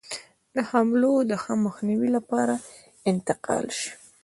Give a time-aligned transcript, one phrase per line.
[0.53, 2.55] د حملو د ښه مخنیوي لپاره
[3.11, 3.91] انتقال شي.